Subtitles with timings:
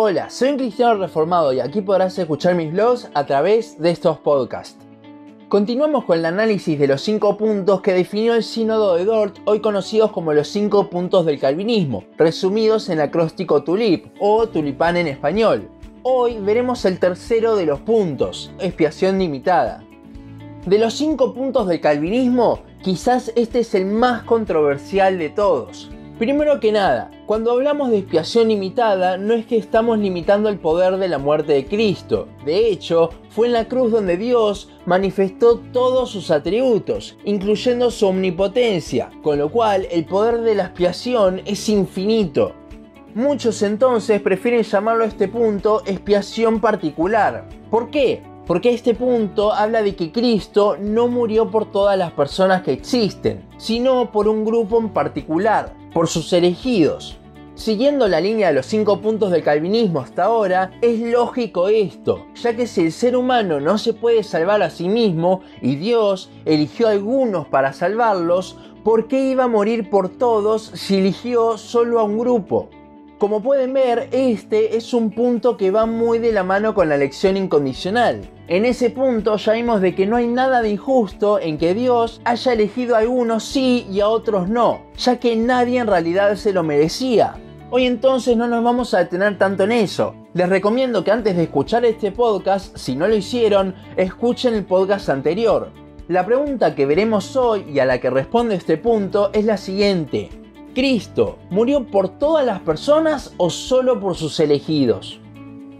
[0.00, 4.16] Hola, soy un cristiano reformado y aquí podrás escuchar mis blogs a través de estos
[4.18, 4.78] podcasts.
[5.48, 9.58] Continuamos con el análisis de los cinco puntos que definió el Sínodo de Dort, hoy
[9.58, 15.68] conocidos como los cinco puntos del calvinismo, resumidos en acróstico TULIP o tulipán en español.
[16.04, 19.82] Hoy veremos el tercero de los puntos, expiación limitada.
[20.64, 25.90] De los cinco puntos del calvinismo, quizás este es el más controversial de todos.
[26.20, 30.96] Primero que nada, cuando hablamos de expiación limitada, no es que estamos limitando el poder
[30.96, 32.26] de la muerte de Cristo.
[32.46, 39.10] De hecho, fue en la cruz donde Dios manifestó todos sus atributos, incluyendo su omnipotencia,
[39.22, 42.54] con lo cual el poder de la expiación es infinito.
[43.14, 47.46] Muchos entonces prefieren llamarlo a este punto expiación particular.
[47.70, 48.22] ¿Por qué?
[48.48, 53.44] Porque este punto habla de que Cristo no murió por todas las personas que existen,
[53.58, 57.18] sino por un grupo en particular, por sus elegidos.
[57.56, 62.56] Siguiendo la línea de los cinco puntos del calvinismo hasta ahora, es lógico esto, ya
[62.56, 66.88] que si el ser humano no se puede salvar a sí mismo y Dios eligió
[66.88, 72.04] a algunos para salvarlos, ¿por qué iba a morir por todos si eligió solo a
[72.04, 72.70] un grupo?
[73.18, 76.94] Como pueden ver, este es un punto que va muy de la mano con la
[76.94, 78.30] elección incondicional.
[78.46, 82.20] En ese punto ya vimos de que no hay nada de injusto en que Dios
[82.24, 86.52] haya elegido a algunos sí y a otros no, ya que nadie en realidad se
[86.52, 87.34] lo merecía.
[87.70, 90.14] Hoy entonces no nos vamos a detener tanto en eso.
[90.34, 95.08] Les recomiendo que antes de escuchar este podcast, si no lo hicieron, escuchen el podcast
[95.08, 95.72] anterior.
[96.06, 100.30] La pregunta que veremos hoy y a la que responde este punto es la siguiente.
[100.78, 105.18] Cristo murió por todas las personas o solo por sus elegidos?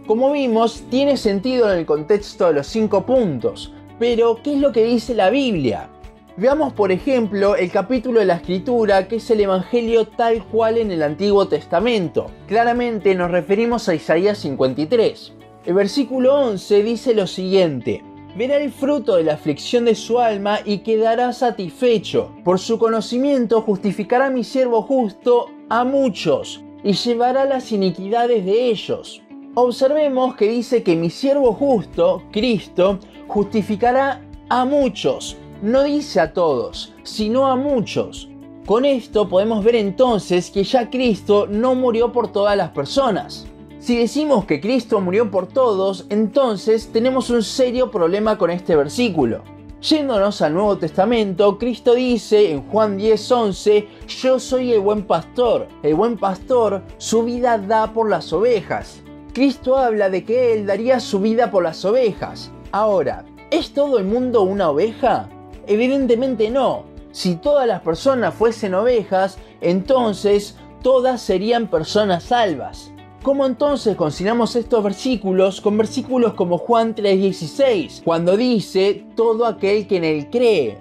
[0.05, 4.73] Como vimos, tiene sentido en el contexto de los cinco puntos, pero ¿qué es lo
[4.73, 5.87] que dice la Biblia?
[6.35, 10.91] Veamos por ejemplo el capítulo de la escritura que es el Evangelio tal cual en
[10.91, 12.29] el Antiguo Testamento.
[12.49, 15.31] Claramente nos referimos a Isaías 53.
[15.65, 18.03] El versículo 11 dice lo siguiente,
[18.35, 22.31] verá el fruto de la aflicción de su alma y quedará satisfecho.
[22.43, 29.21] Por su conocimiento justificará mi siervo justo a muchos y llevará las iniquidades de ellos.
[29.55, 35.37] Observemos que dice que mi siervo justo, Cristo, justificará a muchos.
[35.61, 38.29] No dice a todos, sino a muchos.
[38.65, 43.48] Con esto podemos ver entonces que ya Cristo no murió por todas las personas.
[43.79, 49.41] Si decimos que Cristo murió por todos, entonces tenemos un serio problema con este versículo.
[49.81, 55.69] Yéndonos al Nuevo Testamento, Cristo dice en Juan 10:11, yo soy el buen pastor.
[55.81, 59.01] El buen pastor su vida da por las ovejas.
[59.33, 62.51] Cristo habla de que Él daría su vida por las ovejas.
[62.73, 65.29] Ahora, ¿es todo el mundo una oveja?
[65.67, 66.83] Evidentemente no.
[67.13, 72.91] Si todas las personas fuesen ovejas, entonces todas serían personas salvas.
[73.21, 79.97] ¿Cómo entonces conciliamos estos versículos con versículos como Juan 3:16, cuando dice todo aquel que
[79.97, 80.77] en él cree?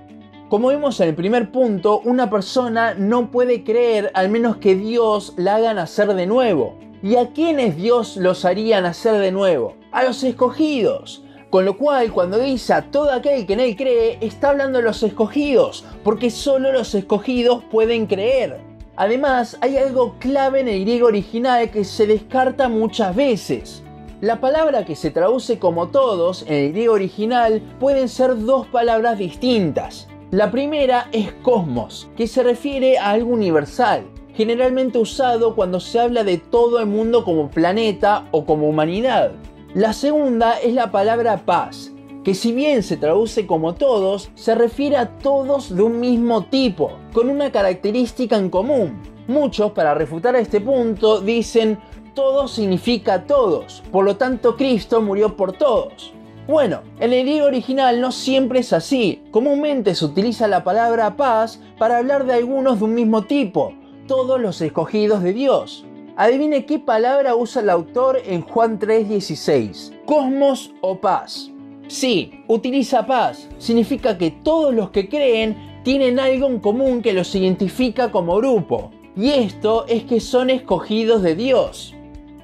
[0.48, 5.34] Como vimos en el primer punto, una persona no puede creer al menos que Dios
[5.36, 6.76] la haga nacer de nuevo.
[7.02, 9.74] ¿Y a quiénes Dios los haría nacer de nuevo?
[9.90, 11.24] A los escogidos.
[11.50, 14.84] Con lo cual, cuando dice a todo aquel que en él cree, está hablando de
[14.84, 18.67] los escogidos, porque solo los escogidos pueden creer.
[19.00, 23.84] Además, hay algo clave en el griego original que se descarta muchas veces.
[24.20, 29.16] La palabra que se traduce como todos en el griego original pueden ser dos palabras
[29.16, 30.08] distintas.
[30.32, 34.02] La primera es cosmos, que se refiere a algo universal,
[34.34, 39.30] generalmente usado cuando se habla de todo el mundo como planeta o como humanidad.
[39.74, 41.92] La segunda es la palabra paz,
[42.28, 46.92] que si bien se traduce como todos, se refiere a todos de un mismo tipo,
[47.14, 49.00] con una característica en común.
[49.28, 51.78] Muchos, para refutar este punto, dicen
[52.12, 56.12] todo significa todos, por lo tanto Cristo murió por todos.
[56.46, 59.22] Bueno, en el griego original no siempre es así.
[59.30, 63.72] Comúnmente se utiliza la palabra paz para hablar de algunos de un mismo tipo,
[64.06, 65.86] todos los escogidos de Dios.
[66.14, 71.52] Adivine qué palabra usa el autor en Juan 3:16, cosmos o paz.
[71.88, 73.48] Sí, utiliza paz.
[73.58, 78.90] Significa que todos los que creen tienen algo en común que los identifica como grupo.
[79.16, 81.94] Y esto es que son escogidos de Dios.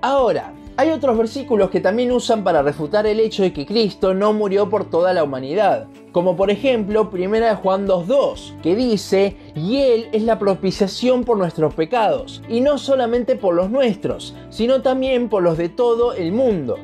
[0.01, 4.33] Ahora, hay otros versículos que también usan para refutar el hecho de que Cristo no
[4.33, 5.87] murió por toda la humanidad.
[6.11, 11.75] Como por ejemplo 1 Juan 2.2, que dice, y Él es la propiciación por nuestros
[11.75, 16.77] pecados, y no solamente por los nuestros, sino también por los de todo el mundo.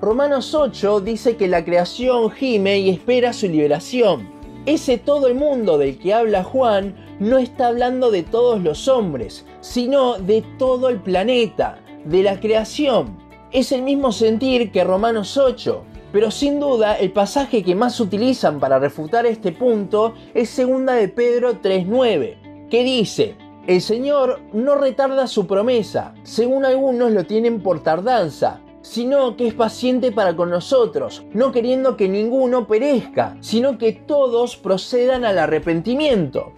[0.00, 4.28] Romanos 8 dice que la creación gime y espera su liberación.
[4.64, 9.44] Ese todo el mundo del que habla Juan no está hablando de todos los hombres,
[9.60, 13.18] sino de todo el planeta, de la creación.
[13.50, 18.60] Es el mismo sentir que Romanos 8, pero sin duda el pasaje que más utilizan
[18.60, 23.34] para refutar este punto es 2 de Pedro 3.9, que dice,
[23.66, 29.54] el Señor no retarda su promesa, según algunos lo tienen por tardanza, sino que es
[29.54, 36.52] paciente para con nosotros, no queriendo que ninguno perezca, sino que todos procedan al arrepentimiento.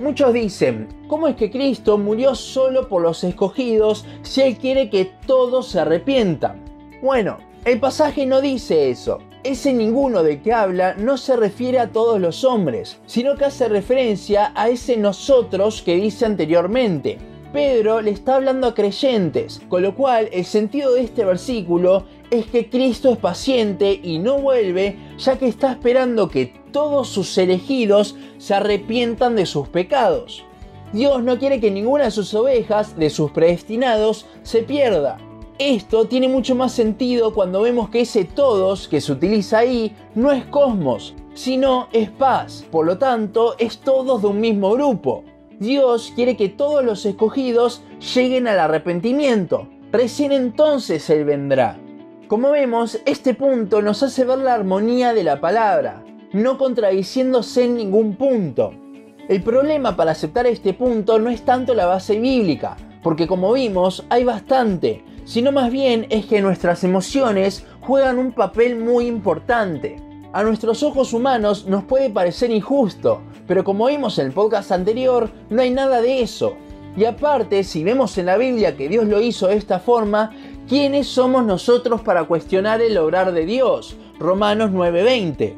[0.00, 5.10] Muchos dicen, ¿cómo es que Cristo murió solo por los escogidos si Él quiere que
[5.26, 6.62] todos se arrepientan?
[7.02, 9.18] Bueno, el pasaje no dice eso.
[9.42, 13.68] Ese ninguno de que habla no se refiere a todos los hombres, sino que hace
[13.68, 17.18] referencia a ese nosotros que dice anteriormente.
[17.56, 22.44] Pedro le está hablando a creyentes, con lo cual el sentido de este versículo es
[22.44, 28.14] que Cristo es paciente y no vuelve, ya que está esperando que todos sus elegidos
[28.36, 30.44] se arrepientan de sus pecados.
[30.92, 35.16] Dios no quiere que ninguna de sus ovejas, de sus predestinados, se pierda.
[35.58, 40.30] Esto tiene mucho más sentido cuando vemos que ese todos que se utiliza ahí no
[40.30, 42.66] es cosmos, sino es paz.
[42.70, 45.24] Por lo tanto, es todos de un mismo grupo.
[45.58, 47.82] Dios quiere que todos los escogidos
[48.14, 49.68] lleguen al arrepentimiento.
[49.90, 51.78] Recién entonces Él vendrá.
[52.28, 57.76] Como vemos, este punto nos hace ver la armonía de la palabra, no contradiciéndose en
[57.76, 58.74] ningún punto.
[59.28, 64.04] El problema para aceptar este punto no es tanto la base bíblica, porque como vimos
[64.10, 69.96] hay bastante, sino más bien es que nuestras emociones juegan un papel muy importante.
[70.36, 75.30] A nuestros ojos humanos nos puede parecer injusto, pero como vimos en el podcast anterior,
[75.48, 76.58] no hay nada de eso.
[76.94, 80.32] Y aparte, si vemos en la Biblia que Dios lo hizo de esta forma,
[80.68, 83.96] ¿quiénes somos nosotros para cuestionar el obrar de Dios?
[84.18, 85.54] Romanos 9:20.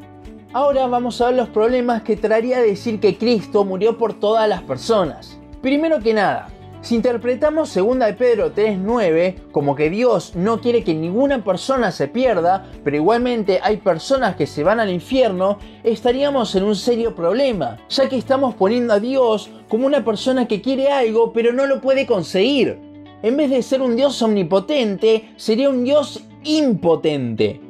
[0.53, 4.61] Ahora vamos a ver los problemas que traería decir que Cristo murió por todas las
[4.61, 5.37] personas.
[5.61, 6.47] Primero que nada,
[6.81, 12.07] si interpretamos 2 de Pedro 3.9 como que Dios no quiere que ninguna persona se
[12.07, 17.77] pierda, pero igualmente hay personas que se van al infierno, estaríamos en un serio problema,
[17.89, 21.81] ya que estamos poniendo a Dios como una persona que quiere algo pero no lo
[21.81, 22.79] puede conseguir.
[23.21, 27.68] En vez de ser un Dios omnipotente, sería un Dios impotente.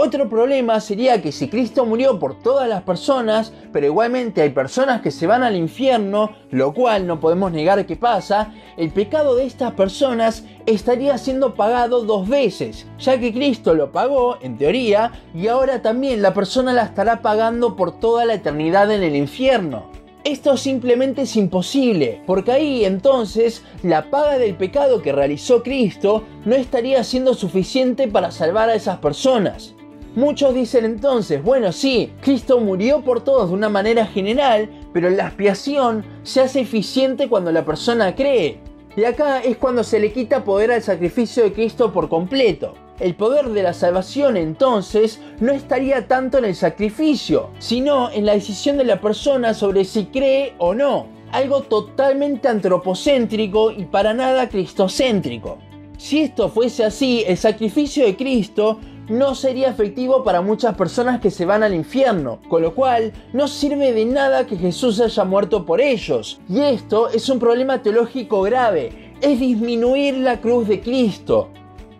[0.00, 5.00] Otro problema sería que si Cristo murió por todas las personas, pero igualmente hay personas
[5.00, 9.46] que se van al infierno, lo cual no podemos negar que pasa, el pecado de
[9.46, 15.48] estas personas estaría siendo pagado dos veces, ya que Cristo lo pagó, en teoría, y
[15.48, 19.86] ahora también la persona la estará pagando por toda la eternidad en el infierno.
[20.22, 26.54] Esto simplemente es imposible, porque ahí entonces la paga del pecado que realizó Cristo no
[26.54, 29.74] estaría siendo suficiente para salvar a esas personas.
[30.18, 35.28] Muchos dicen entonces, bueno, sí, Cristo murió por todos de una manera general, pero la
[35.28, 38.58] expiación se hace eficiente cuando la persona cree.
[38.96, 42.74] Y acá es cuando se le quita poder al sacrificio de Cristo por completo.
[42.98, 48.32] El poder de la salvación entonces no estaría tanto en el sacrificio, sino en la
[48.32, 51.06] decisión de la persona sobre si cree o no.
[51.30, 55.58] Algo totalmente antropocéntrico y para nada cristocéntrico.
[55.96, 61.30] Si esto fuese así, el sacrificio de Cristo no sería efectivo para muchas personas que
[61.30, 65.64] se van al infierno, con lo cual no sirve de nada que Jesús haya muerto
[65.64, 66.40] por ellos.
[66.48, 71.48] Y esto es un problema teológico grave, es disminuir la cruz de Cristo.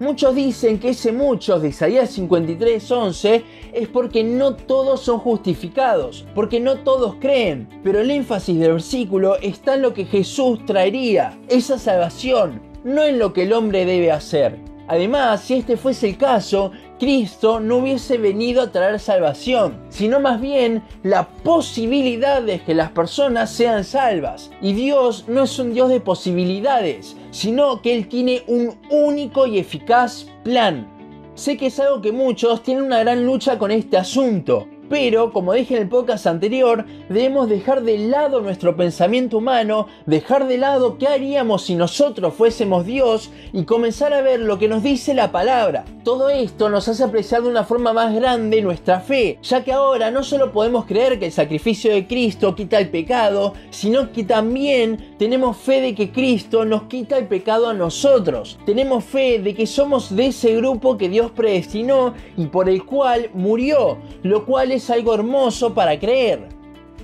[0.00, 6.61] Muchos dicen que ese muchos de Isaías 53:11 es porque no todos son justificados, porque
[6.61, 11.79] no todos creen, pero el énfasis del versículo está en lo que Jesús traería, esa
[11.79, 14.61] salvación, no en lo que el hombre debe hacer.
[14.87, 20.40] Además, si este fuese el caso, Cristo no hubiese venido a traer salvación, sino más
[20.40, 24.50] bien la posibilidad de que las personas sean salvas.
[24.61, 29.59] Y Dios no es un Dios de posibilidades, sino que Él tiene un único y
[29.59, 30.88] eficaz plan.
[31.35, 35.52] Sé que es algo que muchos tienen una gran lucha con este asunto, pero, como
[35.52, 40.99] dije en el podcast anterior, debemos dejar de lado nuestro pensamiento humano, dejar de lado
[40.99, 45.30] qué haríamos si nosotros fuésemos Dios y comenzar a ver lo que nos dice la
[45.30, 45.85] palabra.
[46.04, 50.11] Todo esto nos hace apreciar de una forma más grande nuestra fe, ya que ahora
[50.11, 55.16] no solo podemos creer que el sacrificio de Cristo quita el pecado, sino que también
[55.18, 58.59] tenemos fe de que Cristo nos quita el pecado a nosotros.
[58.64, 63.30] Tenemos fe de que somos de ese grupo que Dios predestinó y por el cual
[63.35, 66.49] murió, lo cual es es algo hermoso para creer.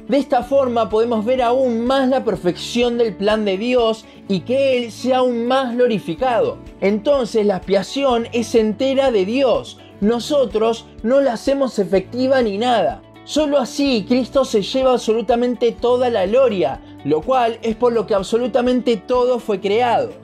[0.08, 4.76] De esta forma podemos ver aún más la perfección del plan de Dios y que
[4.76, 6.58] Él sea aún más glorificado.
[6.80, 9.78] Entonces la expiación es entera de Dios.
[10.00, 13.02] Nosotros no la hacemos efectiva ni nada.
[13.24, 18.14] Solo así Cristo se lleva absolutamente toda la gloria, lo cual es por lo que
[18.14, 20.23] absolutamente todo fue creado.